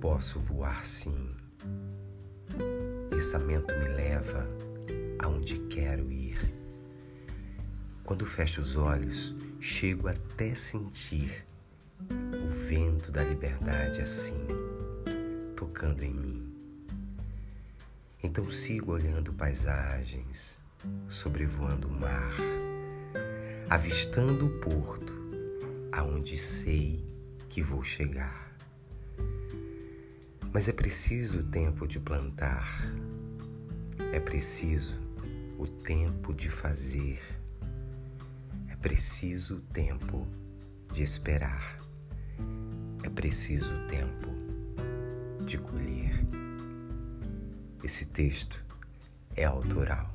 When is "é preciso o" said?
30.68-31.44, 34.12-35.66, 38.68-39.60, 43.04-43.86